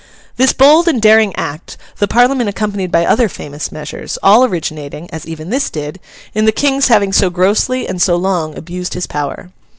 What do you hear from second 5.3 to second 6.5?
this did) in